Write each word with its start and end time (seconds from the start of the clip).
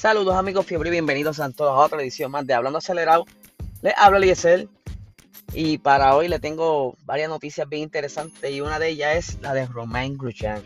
Saludos 0.00 0.34
amigos 0.34 0.64
fiebre 0.64 0.88
y 0.88 0.92
bienvenidos 0.92 1.40
a 1.40 1.50
todos 1.50 1.72
a 1.72 1.84
otra 1.84 2.00
edición 2.00 2.30
más 2.30 2.46
de 2.46 2.54
Hablando 2.54 2.78
Acelerado. 2.78 3.26
Les 3.82 3.92
habla 3.98 4.16
Eliezer 4.16 4.66
y 5.52 5.76
para 5.76 6.16
hoy 6.16 6.26
le 6.26 6.38
tengo 6.38 6.96
varias 7.04 7.28
noticias 7.28 7.68
bien 7.68 7.82
interesantes 7.82 8.50
y 8.50 8.62
una 8.62 8.78
de 8.78 8.88
ellas 8.88 9.14
es 9.14 9.42
la 9.42 9.52
de 9.52 9.66
Romain 9.66 10.16
Grosjean. 10.16 10.62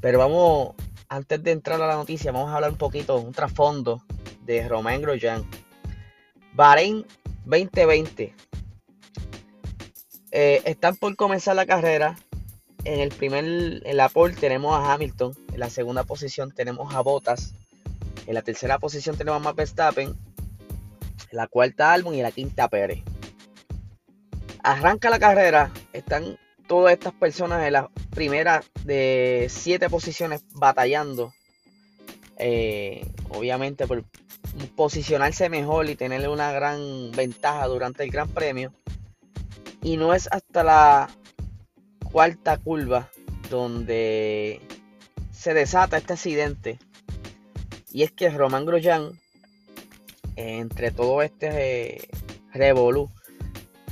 Pero 0.00 0.18
vamos, 0.18 0.74
antes 1.08 1.40
de 1.44 1.52
entrar 1.52 1.80
a 1.80 1.86
la 1.86 1.94
noticia, 1.94 2.32
vamos 2.32 2.50
a 2.50 2.56
hablar 2.56 2.72
un 2.72 2.76
poquito, 2.76 3.18
un 3.18 3.32
trasfondo 3.32 4.02
de 4.42 4.68
Romain 4.68 5.00
Grosjean. 5.00 5.48
Bahrein 6.52 7.06
2020. 7.44 8.34
Eh, 10.32 10.62
están 10.64 10.96
por 10.96 11.14
comenzar 11.14 11.54
la 11.54 11.66
carrera. 11.66 12.16
En 12.82 12.98
el 12.98 13.10
primer, 13.10 13.44
en 13.44 13.96
la 13.96 14.08
pole 14.08 14.34
tenemos 14.34 14.74
a 14.74 14.92
Hamilton. 14.92 15.36
En 15.52 15.60
la 15.60 15.70
segunda 15.70 16.02
posición 16.02 16.50
tenemos 16.50 16.92
a 16.92 17.00
Bottas. 17.00 17.54
En 18.30 18.34
la 18.34 18.42
tercera 18.42 18.78
posición 18.78 19.16
tenemos 19.16 19.40
a 19.40 19.42
Max 19.42 19.56
Verstappen. 19.56 20.06
En 20.06 21.36
la 21.36 21.48
cuarta 21.48 21.92
Albon 21.92 22.14
y 22.14 22.22
la 22.22 22.30
quinta 22.30 22.68
Pérez. 22.68 23.02
Arranca 24.62 25.10
la 25.10 25.18
carrera. 25.18 25.72
Están 25.92 26.38
todas 26.68 26.92
estas 26.92 27.12
personas 27.12 27.66
en 27.66 27.72
las 27.72 27.86
primeras 28.14 28.64
de 28.84 29.48
siete 29.50 29.90
posiciones 29.90 30.44
batallando. 30.52 31.34
Eh, 32.36 33.04
obviamente 33.30 33.88
por 33.88 34.04
posicionarse 34.76 35.48
mejor 35.48 35.90
y 35.90 35.96
tener 35.96 36.28
una 36.28 36.52
gran 36.52 37.10
ventaja 37.10 37.66
durante 37.66 38.04
el 38.04 38.12
Gran 38.12 38.28
Premio. 38.28 38.72
Y 39.82 39.96
no 39.96 40.14
es 40.14 40.28
hasta 40.30 40.62
la 40.62 41.10
cuarta 42.12 42.58
curva 42.58 43.10
donde 43.50 44.60
se 45.32 45.52
desata 45.52 45.96
este 45.96 46.12
accidente 46.12 46.78
y 47.92 48.02
es 48.02 48.12
que 48.12 48.30
Román 48.30 48.66
Grosjean, 48.66 49.18
entre 50.36 50.90
todo 50.90 51.22
este 51.22 51.96
eh, 51.96 52.08
revolú 52.52 53.10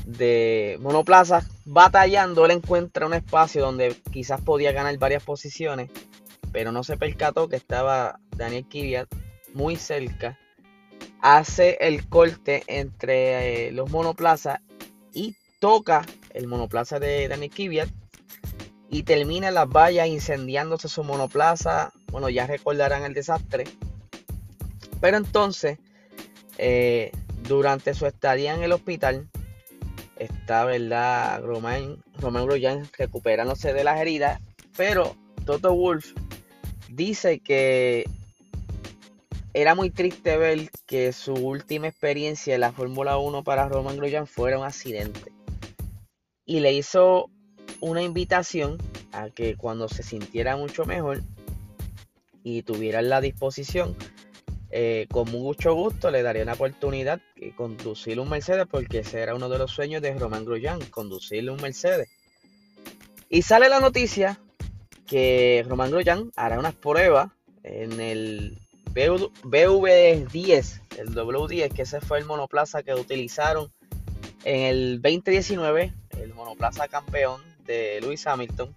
de 0.07 0.79
monoplazas, 0.81 1.47
batallando, 1.65 2.47
él 2.47 2.53
encuentra 2.53 3.07
un 3.07 3.15
espacio 3.15 3.63
donde 3.63 3.95
quizás 4.11 4.41
podía 4.41 4.73
ganar 4.73 4.97
varias 4.99 5.23
posiciones, 5.23 5.91
pero 6.53 6.73
no 6.73 6.83
se 6.85 6.97
percató 6.97 7.49
que 7.49 7.57
estaba 7.57 8.21
Daniel 8.37 8.65
Kvyat 8.65 9.09
muy 9.53 9.77
cerca. 9.77 10.39
Hace 11.21 11.77
el 11.81 12.09
corte 12.09 12.63
entre 12.69 13.67
eh, 13.69 13.73
los 13.73 13.91
monoplazas 13.91 14.61
y 15.13 15.35
toca 15.59 16.07
el 16.33 16.47
monoplaza 16.47 17.01
de 17.01 17.29
Daniel 17.29 17.51
Kvyat 17.51 17.89
y 18.91 19.03
termina 19.03 19.51
las 19.51 19.69
vallas 19.69 20.09
incendiándose 20.09 20.89
su 20.89 21.05
monoplaza. 21.05 21.93
Bueno, 22.11 22.29
ya 22.29 22.47
recordarán 22.47 23.05
el 23.05 23.15
desastre. 23.15 23.65
Pero 25.01 25.17
entonces, 25.17 25.79
eh, 26.59 27.13
durante 27.43 27.95
su 27.95 28.07
estadía 28.07 28.55
en 28.55 28.63
el 28.63 28.73
hospital, 28.73 29.29
está, 30.17 30.65
¿verdad? 30.65 31.43
Romain, 31.43 32.03
Romain 32.19 32.47
Grosjean 32.47 32.89
recuperándose 32.97 33.73
de 33.73 33.85
las 33.85 34.01
heridas, 34.01 34.41
pero 34.77 35.17
Toto 35.45 35.75
Wolf 35.75 36.13
dice 36.89 37.39
que 37.41 38.05
era 39.55 39.75
muy 39.75 39.91
triste 39.91 40.37
ver 40.37 40.71
que 40.87 41.13
su 41.13 41.33
última 41.33 41.89
experiencia 41.89 42.55
en 42.55 42.61
la 42.61 42.73
Fórmula 42.73 43.19
1 43.19 43.45
para 43.45 43.69
Romain 43.69 43.97
Grosjean 43.97 44.27
fuera 44.27 44.59
un 44.59 44.65
accidente. 44.65 45.33
Y 46.45 46.61
le 46.61 46.73
hizo 46.73 47.31
una 47.81 48.03
invitación 48.03 48.79
a 49.13 49.31
que 49.31 49.57
cuando 49.57 49.89
se 49.89 50.03
sintiera 50.03 50.57
mucho 50.57 50.85
mejor 50.85 51.23
y 52.43 52.63
tuviera 52.63 53.03
la 53.03 53.21
disposición, 53.21 53.97
eh, 54.71 55.07
con 55.11 55.31
mucho 55.31 55.75
gusto 55.75 56.11
le 56.11 56.23
daría 56.23 56.43
una 56.43 56.53
oportunidad 56.53 57.21
de 57.37 57.55
conducir 57.55 58.21
un 58.21 58.29
Mercedes 58.29 58.67
porque 58.71 58.99
ese 58.99 59.21
era 59.21 59.35
uno 59.35 59.49
de 59.49 59.59
los 59.59 59.71
sueños 59.71 60.03
de 60.03 60.15
Román 60.15 60.45
Grosjean, 60.45 60.81
conducirle 60.91 61.51
un 61.51 61.61
Mercedes. 61.61 62.09
Y 63.31 63.43
sale 63.43 63.69
la 63.69 63.81
noticia 63.81 64.39
que 65.07 65.65
Román 65.67 65.91
Grosjean 65.91 66.31
hará 66.37 66.59
unas 66.59 66.75
pruebas 66.75 67.31
en 67.63 68.01
el 68.01 68.59
BV10, 68.93 70.83
el 70.99 71.15
W10, 71.15 71.73
que 71.73 71.83
ese 71.83 72.01
fue 72.01 72.19
el 72.19 72.25
monoplaza 72.25 72.83
que 72.83 72.95
utilizaron 72.95 73.71
en 74.45 74.61
el 74.63 75.03
2019, 75.03 75.93
el 76.21 76.35
monoplaza 76.35 76.89
campeón 76.89 77.41
de 77.65 78.01
Lewis 78.01 78.27
Hamilton. 78.27 78.75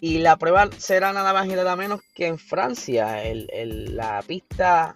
Y 0.00 0.18
la 0.18 0.36
prueba 0.36 0.68
será 0.76 1.12
nada 1.12 1.32
más 1.32 1.46
y 1.46 1.54
nada 1.54 1.74
menos 1.74 2.00
que 2.14 2.26
en 2.26 2.38
Francia, 2.38 3.22
el, 3.24 3.96
la 3.96 4.22
pista 4.26 4.94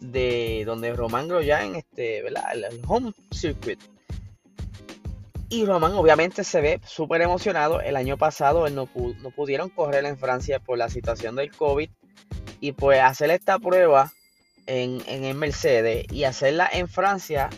de 0.00 0.64
donde 0.66 0.92
Román 0.92 1.28
Grosjean, 1.28 1.76
este, 1.76 2.22
¿verdad? 2.22 2.44
El, 2.52 2.82
home 2.86 3.12
circuit. 3.30 3.78
Y 5.48 5.64
Román 5.64 5.92
obviamente 5.92 6.44
se 6.44 6.60
ve 6.60 6.80
súper 6.84 7.22
emocionado. 7.22 7.80
El 7.80 7.96
año 7.96 8.16
pasado 8.16 8.68
no, 8.70 8.88
no 8.94 9.30
pudieron 9.30 9.68
correr 9.68 10.04
en 10.04 10.18
Francia 10.18 10.58
por 10.60 10.78
la 10.78 10.88
situación 10.88 11.36
del 11.36 11.54
COVID. 11.54 11.90
Y 12.60 12.72
pues 12.72 13.00
hacer 13.00 13.30
esta 13.30 13.58
prueba 13.58 14.12
en, 14.66 15.02
en 15.06 15.24
el 15.24 15.34
Mercedes 15.34 16.06
y 16.12 16.24
hacerla 16.24 16.68
en 16.72 16.88
Francia, 16.88 17.50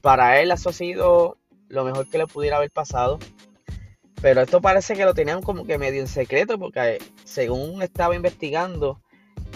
para 0.00 0.40
él 0.40 0.50
ha 0.50 0.56
sido 0.56 1.36
lo 1.68 1.84
mejor 1.84 2.08
que 2.08 2.18
le 2.18 2.26
pudiera 2.26 2.56
haber 2.56 2.70
pasado. 2.70 3.18
Pero 4.22 4.42
esto 4.42 4.60
parece 4.60 4.94
que 4.94 5.04
lo 5.04 5.14
tenían 5.14 5.40
como 5.40 5.64
que 5.64 5.78
medio 5.78 6.00
en 6.00 6.08
secreto 6.08 6.58
porque 6.58 6.98
según 7.24 7.82
estaba 7.82 8.14
investigando, 8.14 9.00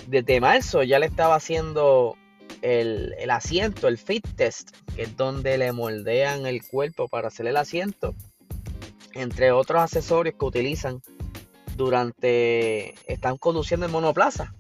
desde 0.07 0.41
marzo 0.41 0.83
ya 0.83 0.99
le 0.99 1.07
estaba 1.07 1.35
haciendo 1.35 2.17
el, 2.63 3.31
asiento, 3.31 3.89
el 3.89 3.99
fit 3.99 4.27
test, 4.37 4.71
que 4.97 5.03
es 5.03 5.17
donde 5.17 5.59
le 5.59 5.73
moldean 5.73 6.47
el 6.47 6.67
cuerpo 6.67 7.09
para 7.09 7.29
hacer 7.29 7.47
el 7.47 7.59
asiento, 7.59 8.15
entre 9.13 9.53
otros 9.53 9.83
accesorios 9.83 10.37
que 10.39 10.45
utilizan 10.47 11.03
durante, 11.77 12.95
están 13.07 13.37
conduciendo 13.37 13.87
en 13.87 13.93
monoplaza. 13.93 14.55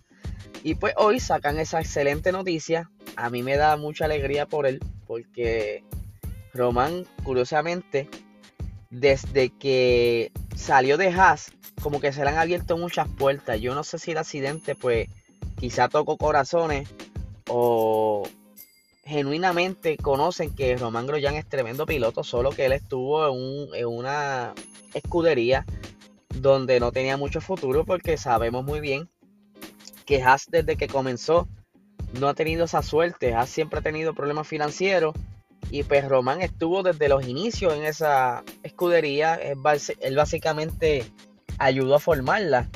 Y 0.62 0.74
pues 0.74 0.94
hoy 0.96 1.20
sacan 1.20 1.58
esa 1.58 1.80
excelente 1.80 2.32
noticia. 2.32 2.90
A 3.16 3.30
mí 3.30 3.42
me 3.42 3.56
da 3.56 3.76
mucha 3.76 4.04
alegría 4.04 4.46
por 4.46 4.66
él, 4.66 4.80
porque 5.06 5.82
Román, 6.52 7.06
curiosamente, 7.22 8.08
desde 8.94 9.50
que 9.50 10.30
salió 10.54 10.96
de 10.96 11.08
Haas, 11.08 11.52
como 11.82 12.00
que 12.00 12.12
se 12.12 12.22
le 12.22 12.30
han 12.30 12.38
abierto 12.38 12.78
muchas 12.78 13.08
puertas. 13.08 13.60
Yo 13.60 13.74
no 13.74 13.82
sé 13.82 13.98
si 13.98 14.12
el 14.12 14.18
accidente, 14.18 14.76
pues, 14.76 15.08
quizá 15.58 15.88
tocó 15.88 16.16
corazones 16.16 16.88
o 17.48 18.22
genuinamente 19.04 19.96
conocen 19.96 20.54
que 20.54 20.76
Román 20.76 21.08
Grosjean 21.08 21.34
es 21.34 21.46
tremendo 21.48 21.86
piloto, 21.86 22.22
solo 22.22 22.50
que 22.50 22.66
él 22.66 22.72
estuvo 22.72 23.28
en, 23.74 23.86
una 23.86 24.54
escudería 24.94 25.66
donde 26.36 26.78
no 26.78 26.92
tenía 26.92 27.16
mucho 27.16 27.40
futuro 27.40 27.84
porque 27.84 28.16
sabemos 28.16 28.64
muy 28.64 28.80
bien 28.80 29.10
que 30.06 30.22
Haas 30.22 30.46
desde 30.48 30.76
que 30.76 30.86
comenzó 30.86 31.48
no 32.18 32.28
ha 32.28 32.34
tenido 32.34 32.64
esa 32.64 32.82
suerte, 32.82 33.34
Haas 33.34 33.50
siempre 33.50 33.80
ha 33.80 33.82
tenido 33.82 34.14
problemas 34.14 34.46
financieros 34.46 35.14
y 35.74 35.82
pues 35.82 36.08
Román 36.08 36.40
estuvo 36.40 36.84
desde 36.84 37.08
los 37.08 37.26
inicios 37.26 37.74
en 37.74 37.84
esa 37.84 38.44
escudería. 38.62 39.34
Él, 39.34 40.14
básicamente 40.14 41.04
ayudó 41.58 41.96
a 41.96 41.98
formarla 41.98 42.70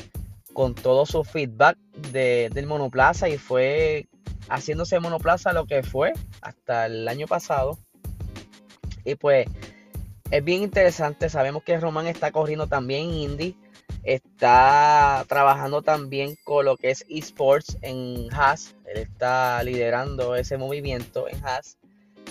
con 0.52 0.74
todo 0.74 1.06
su 1.06 1.22
feedback 1.22 1.78
del 2.10 2.66
monoplaza 2.66 3.28
y 3.28 3.38
fue 3.38 4.08
haciéndose 4.48 4.98
monoplaza 4.98 5.52
lo 5.52 5.64
que 5.64 5.84
fue 5.84 6.12
hasta 6.40 6.86
el 6.86 7.06
año 7.06 7.28
pasado. 7.28 7.78
Y 9.04 9.14
pues 9.14 9.46
es 10.32 10.42
bien 10.42 10.64
interesante. 10.64 11.28
Sabemos 11.28 11.62
que 11.62 11.78
Román 11.78 12.08
está 12.08 12.32
corriendo 12.32 12.66
también 12.66 13.10
Indy. 13.10 13.56
Está 14.02 15.24
trabajando 15.28 15.82
también 15.82 16.34
con 16.42 16.64
lo 16.64 16.76
que 16.76 16.90
es 16.90 17.04
esports 17.08 17.78
en 17.80 18.26
Haas. 18.34 18.74
Él 18.86 18.98
está 18.98 19.62
liderando 19.62 20.34
ese 20.34 20.58
movimiento 20.58 21.28
en 21.28 21.46
Haas. 21.46 21.78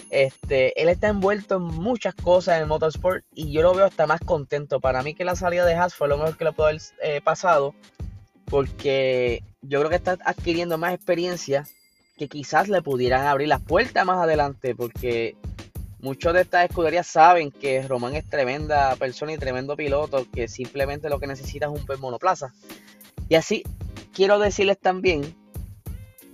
Este, 0.09 0.81
él 0.81 0.89
está 0.89 1.09
envuelto 1.09 1.57
en 1.57 1.63
muchas 1.63 2.15
cosas 2.15 2.56
en 2.56 2.63
el 2.63 2.68
motorsport 2.68 3.25
y 3.33 3.51
yo 3.51 3.62
lo 3.62 3.74
veo 3.74 3.86
hasta 3.86 4.07
más 4.07 4.21
contento. 4.21 4.80
Para 4.80 5.04
mí 5.04 5.13
que 5.13 5.25
la 5.25 5.36
salida 5.36 5.65
de 5.65 5.75
Haas 5.75 5.95
fue 5.95 6.07
lo 6.07 6.18
mejor 6.18 6.38
que 6.38 6.45
le 6.45 6.54
pudo 6.54 6.68
haber 6.68 6.81
eh, 7.01 7.21
pasado 7.21 7.75
porque 8.45 9.44
yo 9.62 9.80
creo 9.80 9.89
que 9.89 9.98
está 9.98 10.18
adquiriendo 10.24 10.77
más 10.77 10.94
experiencia 10.94 11.65
que 12.18 12.30
quizás 12.30 12.69
le 12.69 12.81
pudieran 12.81 13.27
abrir 13.27 13.50
las 13.50 13.62
puertas 13.62 14.06
más 14.06 14.18
adelante 14.19 14.74
porque 14.74 15.36
muchos 16.00 16.33
de 16.33 16.42
estas 16.42 16.69
escuderías 16.69 17.07
saben 17.07 17.51
que 17.51 17.86
Román 17.86 18.15
es 18.15 18.27
tremenda 18.30 18.95
persona 18.95 19.33
y 19.33 19.38
tremendo 19.38 19.75
piloto 19.75 20.25
que 20.31 20.48
simplemente 20.48 21.10
lo 21.10 21.19
que 21.19 21.27
necesita 21.27 21.65
es 21.65 21.71
un 21.71 21.86
buen 21.86 22.00
monoplaza. 22.00 22.53
Y 23.27 23.36
así 23.36 23.63
quiero 24.13 24.39
decirles 24.39 24.80
también 24.80 25.36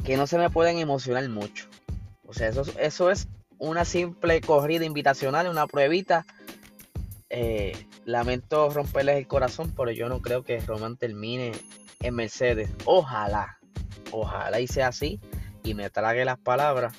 que 0.04 0.16
no 0.16 0.28
se 0.28 0.38
me 0.38 0.50
pueden 0.50 0.78
emocionar 0.78 1.28
mucho. 1.30 1.68
O 2.28 2.34
sea, 2.34 2.50
eso, 2.50 2.64
eso 2.80 3.12
es 3.12 3.28
una 3.63 3.86
simple 3.86 4.42
corrida 4.42 4.86
invitacional, 4.86 5.48
una 5.48 5.68
pruebita. 5.68 6.25
Eh, 7.30 7.88
lamento 8.06 8.69
romperles 8.69 9.18
el 9.18 9.27
corazón, 9.27 9.74
pero 9.75 9.92
yo 9.92 10.10
no 10.10 10.21
creo 10.21 10.44
que 10.44 10.60
Roman 10.60 10.98
termine 10.98 11.54
en 12.01 12.15
Mercedes. 12.15 12.69
Ojalá, 12.86 13.57
Ojalá 14.12 14.60
y 14.60 14.68
sea 14.68 14.89
así 14.89 15.19
y 15.63 15.74
me 15.74 15.89
trague 15.89 16.25
las 16.25 16.38
palabras. 16.38 16.94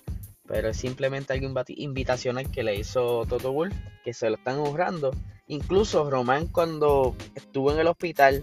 Pero 0.46 0.68
es 0.68 0.76
simplemente 0.76 1.32
algo 1.32 1.62
invitacional 1.68 2.50
que 2.50 2.62
le 2.62 2.76
hizo 2.76 3.24
Toto 3.26 3.52
Wolf, 3.52 3.74
que 4.04 4.12
se 4.12 4.28
lo 4.28 4.36
están 4.36 4.58
honrando. 4.58 5.12
Incluso 5.46 6.10
Román 6.10 6.48
cuando 6.48 7.14
estuvo 7.34 7.72
en 7.72 7.78
el 7.78 7.86
hospital 7.86 8.42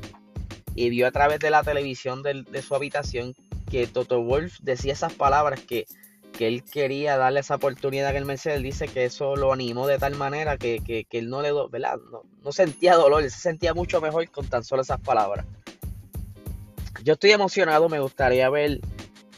y 0.73 0.89
vio 0.89 1.07
a 1.07 1.11
través 1.11 1.39
de 1.39 1.49
la 1.49 1.63
televisión 1.63 2.23
de, 2.23 2.61
su 2.61 2.75
habitación 2.75 3.35
que 3.69 3.87
Toto 3.87 4.21
Wolf 4.23 4.59
decía 4.61 4.93
esas 4.93 5.13
palabras 5.13 5.59
que, 5.59 5.85
él 6.39 6.63
quería 6.63 7.17
darle 7.17 7.41
esa 7.41 7.55
oportunidad 7.55 8.11
en 8.11 8.17
el 8.17 8.25
Mercedes, 8.25 8.63
dice 8.63 8.87
que 8.87 9.05
eso 9.05 9.35
lo 9.35 9.53
animó 9.53 9.87
de 9.87 9.97
tal 9.97 10.15
manera 10.15 10.57
que, 10.57 11.05
él 11.09 11.29
no 11.29 11.41
le 11.41 11.51
¿verdad? 11.69 11.97
No, 12.11 12.23
no, 12.43 12.51
sentía 12.51 12.95
dolor, 12.95 13.23
él 13.23 13.31
se 13.31 13.39
sentía 13.39 13.73
mucho 13.73 14.01
mejor 14.01 14.29
con 14.31 14.47
tan 14.47 14.63
solo 14.63 14.81
esas 14.81 14.99
palabras. 14.99 15.45
Yo 17.03 17.13
estoy 17.13 17.31
emocionado, 17.31 17.89
me 17.89 17.99
gustaría 17.99 18.49
ver 18.49 18.79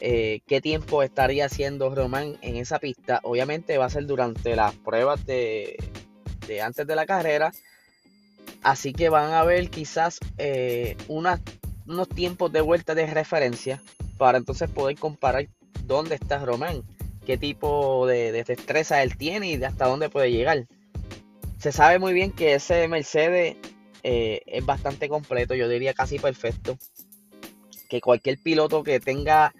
eh, 0.00 0.40
qué 0.46 0.60
tiempo 0.60 1.02
estaría 1.02 1.46
haciendo 1.46 1.94
Román 1.94 2.36
en 2.42 2.56
esa 2.56 2.78
pista. 2.78 3.20
Obviamente 3.22 3.78
va 3.78 3.86
a 3.86 3.90
ser 3.90 4.06
durante 4.06 4.54
las 4.54 4.74
pruebas 4.74 5.24
de, 5.24 5.76
antes 6.62 6.86
de 6.86 6.96
la 6.96 7.06
carrera. 7.06 7.52
Así 8.62 8.92
que 8.92 9.08
van 9.08 9.32
a 9.32 9.44
ver 9.44 9.70
quizás 9.70 10.20
eh, 10.36 10.96
unos 11.08 12.08
tiempos 12.14 12.52
de 12.52 12.60
vuelta 12.60 12.94
de 12.94 13.06
referencia 13.06 13.82
para 14.18 14.38
entonces 14.38 14.68
poder 14.70 14.98
comparar 14.98 15.48
dónde 15.86 16.14
está 16.14 16.44
Román, 16.44 16.82
qué 17.24 17.36
tipo 17.36 18.06
de, 18.06 18.32
destreza 18.32 19.02
él 19.02 19.16
tiene 19.16 19.52
y 19.52 19.62
hasta 19.62 19.86
dónde 19.86 20.08
puede 20.08 20.30
llegar. 20.30 20.66
Se 21.58 21.72
sabe 21.72 21.98
muy 21.98 22.12
bien 22.12 22.32
que 22.32 22.54
ese 22.54 22.86
Mercedes 22.88 23.56
eh, 24.02 24.42
es 24.46 24.64
bastante 24.66 25.08
completo, 25.08 25.54
yo 25.54 25.68
diría 25.68 25.94
casi 25.94 26.18
perfecto. 26.18 26.78
Que 27.88 28.00
cualquier 28.00 28.38
piloto 28.38 28.82
que 28.82 29.00
tenga 29.00 29.54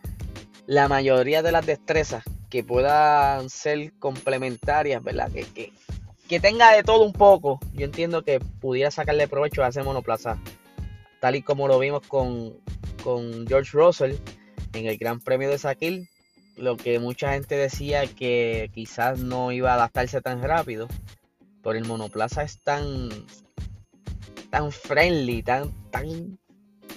la 0.67 0.88
mayoría 0.88 1.43
de 1.43 1.53
las 1.53 1.67
destrezas 1.67 2.25
que 2.50 2.62
puedan 2.62 3.50
ser 3.50 3.93
complementarias, 3.99 5.03
¿verdad? 5.03 5.31
Que, 5.32 5.73
que, 6.29 6.41
tenga 6.41 6.73
de 6.73 6.82
todo 6.82 7.05
un 7.05 7.12
poco. 7.12 7.59
Yo 7.73 7.85
entiendo 7.85 8.23
que 8.23 8.38
pudiera 8.38 8.91
sacarle 8.91 9.29
provecho 9.29 9.65
a 9.65 9.69
ese 9.69 9.82
monoplaza. 9.82 10.38
Tal 11.20 11.37
y 11.37 11.43
como 11.43 11.69
lo 11.69 11.79
vimos 11.79 12.06
con, 12.06 12.55
con 13.03 13.47
George 13.47 13.70
Russell 13.73 14.15
en 14.73 14.87
el 14.87 14.99
Gran 14.99 15.20
Premio 15.20 15.50
de 15.50 15.59
Sakil. 15.59 16.09
Lo 16.56 16.77
que 16.77 16.99
mucha 16.99 17.33
gente 17.33 17.56
decía 17.56 18.06
que 18.06 18.71
quizás 18.73 19.19
no 19.19 19.53
iba 19.53 19.73
a 19.73 19.75
adaptarse 19.75 20.21
tan 20.21 20.43
rápido. 20.43 20.89
Pero 21.62 21.79
el 21.79 21.85
monoplaza 21.87 22.43
es 22.43 22.61
tan, 22.62 23.09
tan 24.51 24.71
friendly, 24.71 25.43
tan, 25.43 25.73
tan 25.91 26.39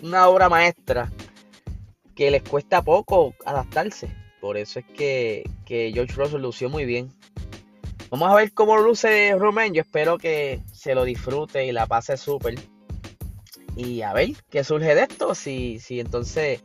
una 0.01 0.27
obra 0.27 0.49
maestra 0.49 1.11
que 2.15 2.31
les 2.31 2.43
cuesta 2.43 2.81
poco 2.81 3.33
adaptarse. 3.45 4.09
Por 4.41 4.57
eso 4.57 4.79
es 4.79 4.85
que, 4.85 5.43
George 5.65 6.13
Russell 6.15 6.41
lució 6.41 6.69
muy 6.69 6.85
bien. 6.85 7.11
Vamos 8.09 8.31
a 8.31 8.35
ver 8.35 8.53
cómo 8.53 8.77
luce 8.77 9.35
Romain. 9.37 9.73
Yo 9.73 9.81
espero 9.81 10.17
que 10.17 10.61
se 10.71 10.95
lo 10.95 11.03
disfrute 11.03 11.65
y 11.65 11.71
la 11.71 11.87
pase 11.87 12.17
súper. 12.17 12.55
Y 13.75 14.01
a 14.01 14.13
ver 14.13 14.29
qué 14.49 14.63
surge 14.63 14.95
de 14.95 15.03
esto. 15.03 15.35
Si, 15.35 15.79
si 15.79 15.99
entonces 15.99 16.61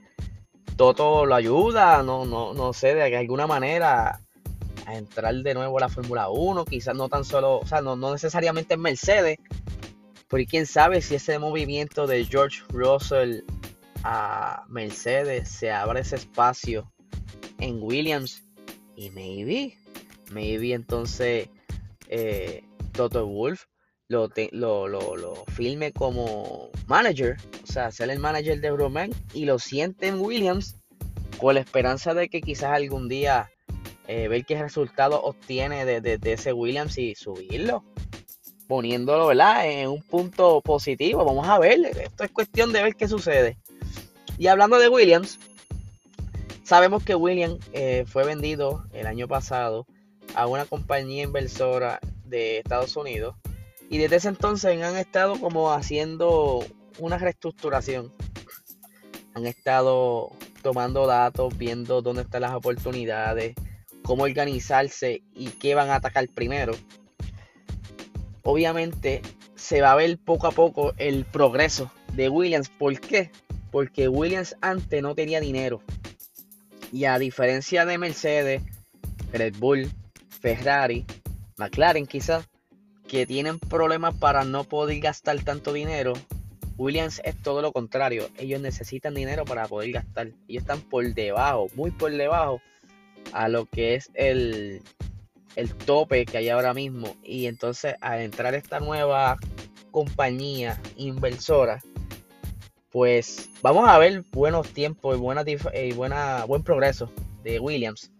Toto 0.82 1.26
lo 1.26 1.36
ayuda, 1.36 2.02
no, 2.02 2.24
no, 2.24 2.54
no 2.54 2.72
sé, 2.72 2.92
de 2.92 3.16
alguna 3.16 3.46
manera 3.46 4.20
a 4.84 4.96
entrar 4.96 5.32
de 5.32 5.54
nuevo 5.54 5.78
a 5.78 5.82
la 5.82 5.88
Fórmula 5.88 6.28
1. 6.28 6.64
Quizás 6.64 6.96
no 6.96 7.08
tan 7.08 7.24
solo, 7.24 7.60
o 7.60 7.66
sea, 7.68 7.80
no, 7.80 7.94
no 7.94 8.10
necesariamente 8.10 8.74
en 8.74 8.80
Mercedes. 8.80 9.38
Pero 10.28 10.44
quién 10.50 10.66
sabe 10.66 11.00
si 11.00 11.14
ese 11.14 11.38
movimiento 11.38 12.08
de 12.08 12.24
George 12.24 12.64
Russell 12.70 13.42
a 14.02 14.64
Mercedes 14.68 15.50
se 15.50 15.70
abre 15.70 16.00
ese 16.00 16.16
espacio 16.16 16.92
en 17.60 17.80
Williams 17.80 18.42
y 18.96 19.10
maybe, 19.10 19.78
maybe 20.32 20.72
entonces 20.72 21.48
eh, 22.08 22.64
Toto 22.90 23.24
Wolf 23.24 23.66
lo, 24.08 24.28
lo, 24.50 25.16
lo, 25.16 25.44
filme 25.46 25.92
como 25.92 26.70
manager, 26.88 27.36
sea, 27.72 27.90
ser 27.90 28.10
el 28.10 28.18
manager 28.18 28.60
de 28.60 28.70
Roman 28.70 29.10
y 29.32 29.44
lo 29.44 29.58
siente 29.58 30.08
en 30.08 30.20
Williams 30.20 30.76
con 31.38 31.54
la 31.54 31.60
esperanza 31.60 32.14
de 32.14 32.28
que 32.28 32.40
quizás 32.40 32.72
algún 32.72 33.08
día 33.08 33.50
eh, 34.06 34.28
ver 34.28 34.44
qué 34.44 34.60
resultado 34.60 35.22
obtiene 35.22 35.84
de, 35.84 36.18
ese 36.22 36.52
Williams 36.52 36.98
y 36.98 37.14
subirlo 37.14 37.84
poniéndolo 38.68 39.26
¿verdad? 39.26 39.70
en 39.70 39.88
un 39.88 40.02
punto 40.02 40.60
positivo. 40.60 41.24
Vamos 41.24 41.48
a 41.48 41.58
ver, 41.58 41.78
esto 42.00 42.24
es 42.24 42.30
cuestión 42.30 42.72
de 42.72 42.82
ver 42.82 42.94
qué 42.94 43.08
sucede. 43.08 43.58
Y 44.38 44.46
hablando 44.46 44.78
de 44.78 44.88
Williams, 44.88 45.38
sabemos 46.64 47.04
que 47.04 47.14
Williams 47.14 47.58
eh, 47.72 48.04
fue 48.06 48.24
vendido 48.24 48.84
el 48.92 49.06
año 49.06 49.28
pasado 49.28 49.86
a 50.34 50.46
una 50.46 50.64
compañía 50.64 51.24
inversora 51.24 52.00
de 52.24 52.58
Estados 52.58 52.96
Unidos 52.96 53.36
y 53.90 53.98
desde 53.98 54.16
ese 54.16 54.28
entonces 54.28 54.82
han 54.82 54.96
estado 54.96 55.38
como 55.38 55.70
haciendo 55.72 56.64
una 56.98 57.18
reestructuración. 57.18 58.12
Han 59.34 59.46
estado 59.46 60.30
tomando 60.62 61.06
datos, 61.06 61.56
viendo 61.56 62.02
dónde 62.02 62.22
están 62.22 62.42
las 62.42 62.52
oportunidades, 62.52 63.54
cómo 64.02 64.24
organizarse 64.24 65.22
y 65.34 65.48
qué 65.50 65.74
van 65.74 65.90
a 65.90 65.96
atacar 65.96 66.28
primero. 66.28 66.72
Obviamente 68.42 69.22
se 69.54 69.80
va 69.80 69.92
a 69.92 69.96
ver 69.96 70.18
poco 70.18 70.46
a 70.46 70.52
poco 70.52 70.92
el 70.96 71.24
progreso 71.24 71.90
de 72.12 72.28
Williams. 72.28 72.68
¿Por 72.68 73.00
qué? 73.00 73.30
porque 73.72 74.06
Williams 74.06 74.54
antes 74.60 75.02
no 75.02 75.16
tenía 75.16 75.40
dinero. 75.40 75.82
Y 76.92 77.06
a 77.06 77.18
diferencia 77.18 77.84
de 77.86 77.98
Mercedes, 77.98 78.62
Red 79.32 79.56
Bull, 79.56 79.90
Ferrari, 80.28 81.06
McLaren 81.56 82.06
quizás, 82.06 82.46
que 83.08 83.26
tienen 83.26 83.58
problemas 83.58 84.14
para 84.14 84.44
no 84.44 84.64
poder 84.64 85.00
gastar 85.00 85.42
tanto 85.42 85.72
dinero, 85.72 86.12
Williams 86.76 87.20
es 87.24 87.40
todo 87.42 87.62
lo 87.62 87.72
contrario. 87.72 88.28
Ellos 88.36 88.60
necesitan 88.60 89.14
dinero 89.14 89.44
para 89.44 89.66
poder 89.66 89.92
gastar. 89.92 90.28
Ellos 90.48 90.62
están 90.62 90.80
por 90.80 91.14
debajo, 91.14 91.68
muy 91.74 91.90
por 91.90 92.12
debajo 92.12 92.60
a 93.32 93.48
lo 93.48 93.66
que 93.66 93.94
es 93.94 94.10
el, 94.14 94.82
el 95.56 95.74
tope 95.74 96.24
que 96.26 96.38
hay 96.38 96.48
ahora 96.48 96.74
mismo. 96.74 97.16
Y 97.22 97.46
entonces 97.46 97.94
al 98.00 98.20
entrar 98.20 98.54
esta 98.54 98.80
nueva 98.80 99.36
compañía 99.90 100.80
inversora, 100.96 101.80
pues 102.90 103.50
vamos 103.62 103.88
a 103.88 103.98
ver 103.98 104.24
buenos 104.32 104.68
tiempos 104.68 105.16
y, 105.16 105.18
buena, 105.18 105.44
y 105.46 105.92
buena, 105.92 106.44
buen 106.44 106.62
progreso 106.62 107.10
de 107.42 107.58
Williams. 107.58 108.10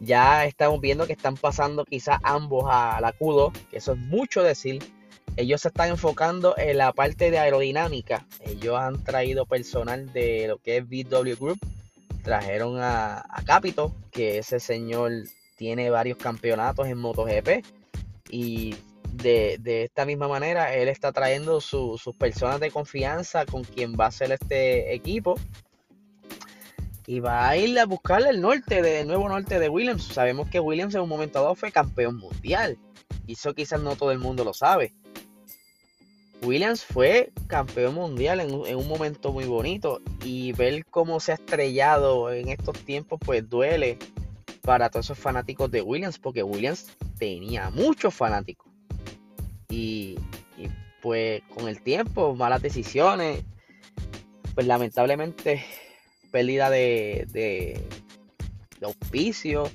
Ya 0.00 0.44
estamos 0.44 0.80
viendo 0.80 1.06
que 1.06 1.12
están 1.12 1.36
pasando 1.36 1.84
quizás 1.84 2.18
ambos 2.22 2.64
a 2.68 3.00
la 3.00 3.12
q 3.12 3.52
que 3.70 3.78
eso 3.78 3.92
es 3.92 3.98
mucho 3.98 4.42
decir. 4.42 4.82
Ellos 5.36 5.62
se 5.62 5.68
están 5.68 5.88
enfocando 5.88 6.56
en 6.56 6.78
la 6.78 6.92
parte 6.92 7.30
de 7.32 7.38
aerodinámica. 7.38 8.24
Ellos 8.40 8.78
han 8.78 9.02
traído 9.02 9.46
personal 9.46 10.12
de 10.12 10.46
lo 10.46 10.58
que 10.58 10.76
es 10.76 10.88
BW 10.88 11.34
Group. 11.38 11.58
Trajeron 12.22 12.78
a, 12.80 13.26
Capito, 13.44 13.92
que 14.12 14.38
ese 14.38 14.60
señor 14.60 15.10
tiene 15.56 15.90
varios 15.90 16.18
campeonatos 16.18 16.86
en 16.86 16.98
MotoGP. 16.98 17.64
Y 18.30 18.76
de, 19.12 19.58
esta 19.82 20.06
misma 20.06 20.28
manera, 20.28 20.72
él 20.72 20.88
está 20.88 21.10
trayendo 21.10 21.60
sus 21.60 22.00
personas 22.16 22.60
de 22.60 22.70
confianza 22.70 23.44
con 23.44 23.64
quien 23.64 23.96
va 23.98 24.06
a 24.06 24.12
ser 24.12 24.30
este 24.30 24.94
equipo. 24.94 25.34
Y 27.06 27.18
va 27.18 27.48
a 27.48 27.56
ir 27.56 27.76
a 27.80 27.86
buscarle 27.86 28.30
el 28.30 28.40
norte, 28.40 28.82
de, 28.82 29.04
nuevo 29.04 29.28
norte 29.28 29.58
de 29.58 29.68
Williams. 29.68 30.04
Sabemos 30.04 30.48
que 30.48 30.60
Williams 30.60 30.94
en 30.94 31.00
un 31.00 31.08
momento 31.08 31.42
dado 31.42 31.56
fue 31.56 31.72
campeón 31.72 32.18
mundial. 32.18 32.78
Y 33.26 33.32
eso 33.32 33.52
quizás 33.52 33.80
no 33.80 33.96
todo 33.96 34.12
el 34.12 34.20
mundo 34.20 34.44
lo 34.44 34.54
sabe. 34.54 34.92
Williams 36.42 36.84
fue 36.84 37.32
campeón 37.46 37.94
mundial 37.94 38.40
en, 38.40 38.52
un 38.54 38.88
momento 38.88 39.32
muy 39.32 39.44
bonito 39.44 40.00
y 40.22 40.52
ver 40.52 40.84
cómo 40.86 41.20
se 41.20 41.32
ha 41.32 41.34
estrellado 41.36 42.30
en 42.32 42.48
estos 42.48 42.78
tiempos 42.80 43.18
pues 43.24 43.48
duele 43.48 43.98
para 44.62 44.90
todos 44.90 45.06
esos 45.06 45.18
fanáticos 45.18 45.70
de 45.70 45.82
Williams 45.82 46.18
porque 46.18 46.42
Williams 46.42 46.86
tenía 47.18 47.70
muchos 47.70 48.14
fanáticos 48.14 48.74
y, 49.74 50.16
pues 51.02 51.42
con 51.54 51.68
el 51.68 51.82
tiempo, 51.82 52.34
malas 52.34 52.62
decisiones, 52.62 53.44
pues 54.54 54.66
lamentablemente 54.66 55.64
pérdida 56.30 56.70
de, 56.70 57.26
de, 57.30 57.80
auspicio. 58.82 59.70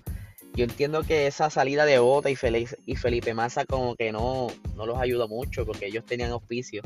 Yo 0.54 0.66
entiendo 0.66 1.04
que 1.04 1.28
esa 1.28 1.50
salida 1.50 1.86
de 1.86 2.00
Bota 2.00 2.30
y 2.30 2.36
Felipe, 2.36 2.76
y 2.86 2.96
Felipe 2.96 3.34
Massa 3.34 3.66
como 3.66 3.96
que 3.96 4.12
no, 4.12 4.48
no 4.76 4.86
los 4.86 4.98
ayudó 4.98 5.28
mucho 5.28 5.66
porque 5.66 5.88
ellos 5.88 6.06
tenían 6.06 6.32
auspicio. 6.32 6.82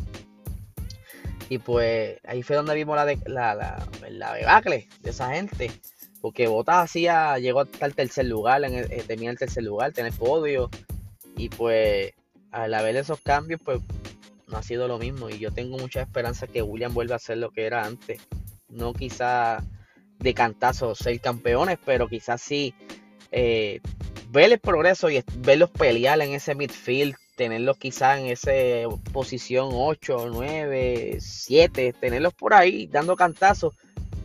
Y 1.49 1.57
pues 1.57 2.19
ahí 2.25 2.43
fue 2.43 2.55
donde 2.55 2.75
vimos 2.75 2.95
la, 2.95 3.05
de, 3.05 3.19
la, 3.25 3.55
la, 4.09 4.33
debacle 4.33 4.87
de 5.01 5.09
esa 5.09 5.33
gente. 5.33 5.71
Porque 6.21 6.47
Bota 6.47 6.81
hacía, 6.81 7.37
llegó 7.37 7.61
hasta 7.61 7.85
el 7.85 7.95
tercer 7.95 8.25
lugar, 8.25 8.63
en 8.63 8.75
eh, 8.75 9.03
tenía 9.05 9.29
el 9.29 9.37
tercer 9.37 9.63
lugar, 9.63 9.91
tener 9.91 10.13
podio. 10.13 10.69
Y 11.35 11.49
pues 11.49 12.13
al 12.51 12.73
haber 12.73 12.95
esos 12.95 13.19
cambios, 13.21 13.59
pues 13.63 13.79
no 14.47 14.57
ha 14.57 14.63
sido 14.63 14.87
lo 14.87 14.97
mismo. 14.97 15.29
Y 15.29 15.39
yo 15.39 15.51
tengo 15.51 15.77
mucha 15.77 16.01
esperanza 16.01 16.47
que 16.47 16.61
William 16.61 16.93
vuelva 16.93 17.15
a 17.15 17.19
ser 17.19 17.37
lo 17.37 17.51
que 17.51 17.65
era 17.65 17.85
antes. 17.85 18.21
No 18.69 18.93
quizá 18.93 19.63
de 20.19 20.33
cantazo 20.33 20.95
ser 20.95 21.19
campeones, 21.19 21.77
pero 21.83 22.07
quizás 22.07 22.41
sí 22.41 22.73
eh, 23.35 23.81
ver 24.29 24.51
el 24.51 24.59
progreso 24.59 25.09
y 25.09 25.23
verlos 25.39 25.71
pelear 25.71 26.21
en 26.21 26.33
ese 26.33 26.53
midfield, 26.53 27.15
tenerlos 27.35 27.77
quizás 27.77 28.19
en 28.19 28.27
esa 28.27 28.51
posición 29.11 29.69
8, 29.73 30.29
9, 30.31 31.17
7, 31.19 31.93
tenerlos 31.99 32.33
por 32.35 32.53
ahí 32.53 32.85
dando 32.85 33.15
cantazos 33.15 33.73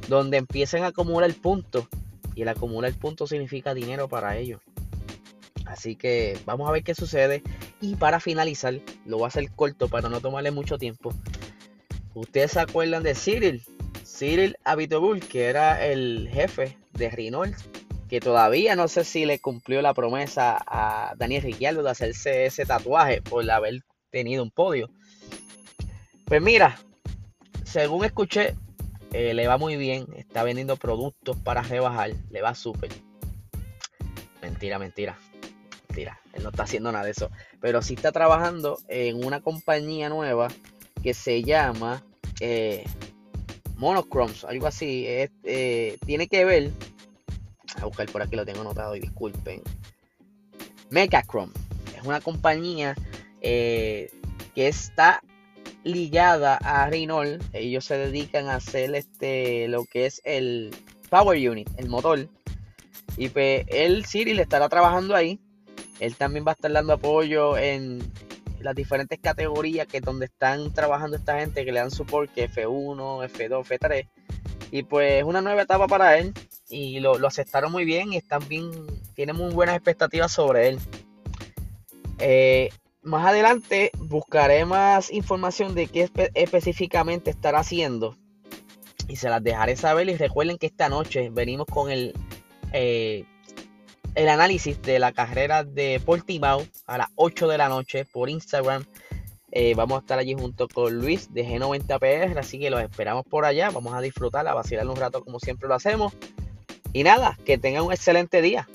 donde 0.09 0.37
empiecen 0.37 0.85
a 0.85 0.88
acumular 0.88 1.33
puntos. 1.35 1.87
Y 2.35 2.43
el 2.43 2.49
acumular 2.49 2.93
puntos 2.95 3.31
significa 3.31 3.75
dinero 3.75 4.09
para 4.09 4.37
ellos. 4.37 4.61
Así 5.65 5.97
que 5.97 6.38
vamos 6.45 6.69
a 6.69 6.73
ver 6.73 6.83
qué 6.83 6.95
sucede. 6.95 7.43
Y 7.81 7.97
para 7.97 8.21
finalizar, 8.21 8.79
lo 9.07 9.17
voy 9.17 9.25
a 9.25 9.29
hacer 9.29 9.50
corto 9.50 9.88
para 9.88 10.09
no 10.11 10.21
tomarle 10.21 10.50
mucho 10.50 10.79
tiempo. 10.79 11.15
Ustedes 12.15 12.53
se 12.53 12.61
acuerdan 12.61 13.03
de 13.03 13.15
Cyril, 13.15 13.62
Cyril 14.05 14.57
Abitobul, 14.65 15.21
que 15.21 15.47
era 15.47 15.85
el 15.85 16.29
jefe 16.31 16.77
de 16.93 17.11
Renault, 17.11 17.55
que 18.09 18.21
todavía 18.21 18.75
no 18.75 18.88
sé 18.88 19.05
si 19.05 19.27
le 19.27 19.38
cumplió 19.38 19.83
la 19.83 19.95
promesa 19.95 20.59
a 20.67 21.15
Daniel 21.17 21.43
Ricciardo 21.43 21.83
de 21.83 21.91
hacerse 21.91 22.47
ese 22.47 22.65
tatuaje 22.65 23.23
por 23.23 23.49
haber 23.50 23.83
tenido 24.11 24.43
un 24.43 24.50
podio. 24.50 24.91
Pues 26.25 26.43
mira, 26.43 26.79
según 27.65 28.05
escuché, 28.05 28.55
eh, 29.12 29.35
le 29.35 29.47
va 29.47 29.59
muy 29.59 29.77
bien, 29.77 30.07
está 30.17 30.43
vendiendo 30.43 30.77
productos 30.77 31.37
para 31.38 31.62
rebajar, 31.62 32.12
le 32.31 32.43
va 32.43 32.55
súper. 32.55 32.91
Mentira, 34.43 34.79
mentira, 34.79 35.19
mentira, 35.88 36.21
él 36.33 36.43
no 36.43 36.50
está 36.50 36.62
haciendo 36.62 36.93
nada 36.93 37.05
de 37.05 37.11
eso, 37.11 37.31
pero 37.61 37.83
sí 37.83 37.95
está 37.95 38.12
trabajando 38.12 38.79
en 38.88 39.25
una 39.25 39.41
compañía 39.41 40.09
nueva 40.09 40.49
que 41.03 41.15
se 41.15 41.43
llama 41.43 42.03
eh, 42.41 42.85
Monochromes, 43.77 44.45
algo 44.45 44.67
así. 44.67 45.05
Eh, 45.07 45.99
tiene 46.05 46.29
que 46.29 46.45
ver. 46.45 46.71
A 47.80 47.87
buscar 47.87 48.06
por 48.11 48.23
aquí 48.23 48.37
lo 48.37 48.44
tengo 48.44 48.61
anotado 48.61 48.97
y 48.97 49.00
disculpen. 49.00 49.62
Mechachrome 50.90 51.52
es 51.97 52.04
una 52.04 52.20
compañía 52.20 52.94
eh, 53.40 54.11
que 54.54 54.68
está 54.68 55.23
ligada 55.85 56.56
a 56.56 56.88
Renault. 56.88 57.42
Ellos 57.52 57.85
se 57.85 57.99
dedican 57.99 58.49
a 58.49 58.56
hacer 58.56 58.94
este 58.94 59.68
lo 59.68 59.85
que 59.85 60.06
es 60.06 60.20
el 60.25 60.75
Power 61.11 61.50
Unit, 61.50 61.68
el 61.76 61.88
motor. 61.88 62.28
Y 63.16 63.28
pues 63.30 63.66
él, 63.68 64.04
Siri, 64.04 64.35
le 64.35 64.42
estará 64.42 64.68
trabajando 64.68 65.14
ahí. 65.14 65.40
Él 65.99 66.14
también 66.14 66.47
va 66.47 66.52
a 66.52 66.54
estar 66.54 66.73
dando 66.73 66.92
apoyo 66.92 67.58
en, 67.58 68.00
las 68.61 68.75
diferentes 68.75 69.18
categorías 69.20 69.87
que 69.87 70.00
donde 70.00 70.26
están 70.26 70.73
trabajando 70.73 71.16
esta 71.16 71.38
gente 71.38 71.64
que 71.64 71.73
le 71.73 71.80
dan 71.80 71.90
support, 71.90 72.32
que 72.32 72.50
F1, 72.50 73.28
F2, 73.30 73.64
F3. 73.64 74.08
Y 74.70 74.82
pues 74.82 75.25
una 75.25 75.40
nueva 75.40 75.62
etapa 75.62 75.87
para 75.87 76.18
él. 76.18 76.32
Y 76.68 77.00
lo, 77.00 77.14
aceptaron 77.26 77.72
muy 77.72 77.84
bien 77.84 78.12
y 78.12 78.16
están 78.16 78.46
bien, 78.48 78.70
tienen 79.14 79.37
muy 79.37 79.52
buenas 79.52 79.76
expectativas 79.76 80.32
sobre 80.32 80.68
él. 80.68 80.78
Eh, 82.18 82.70
más 83.02 83.26
adelante 83.26 83.90
buscaré 83.98 84.64
más 84.64 85.10
información 85.10 85.75
de 85.75 85.87
qué 85.87 86.10
específicamente 86.34 87.30
estará 87.30 87.60
haciendo. 87.60 88.16
Y 89.08 89.16
se 89.16 89.30
las 89.30 89.42
dejaré 89.42 89.76
saber. 89.76 90.08
Y 90.08 90.16
recuerden 90.16 90.58
que 90.58 90.66
esta 90.66 90.88
noche 90.88 91.30
venimos 91.30 91.66
con 91.66 91.90
el 91.90 92.14
eh, 92.72 93.25
el 94.14 94.28
análisis 94.28 94.82
de 94.82 94.98
la 94.98 95.12
carrera 95.12 95.62
de 95.62 96.00
Portimao 96.04 96.66
a 96.87 96.98
las 96.98 97.08
8 97.14 97.46
de 97.46 97.58
la 97.58 97.68
noche 97.68 98.04
por 98.04 98.28
Instagram. 98.28 98.84
Eh, 99.52 99.75
vamos 99.75 99.96
a 99.96 100.00
estar 100.00 100.18
allí 100.18 100.34
junto 100.34 100.66
con 100.68 100.98
Luis 100.98 101.32
de 101.32 101.46
G90PR, 101.46 102.37
así 102.37 102.58
que 102.58 102.68
los 102.68 102.82
esperamos 102.82 103.25
por 103.25 103.44
allá. 103.44 103.70
Vamos 103.70 103.94
a 103.94 104.00
disfrutar, 104.00 104.46
a 104.48 104.54
vacilar 104.54 104.88
un 104.88 104.96
rato 104.96 105.25
como 105.25 105.38
siempre 105.38 105.68
lo 105.68 105.75
hacemos. 105.75 106.14
Y 106.92 107.02
nada, 107.04 107.38
que 107.45 107.59
tengan 107.59 107.85
un 107.85 107.92
excelente 107.92 108.42
día. 108.42 108.68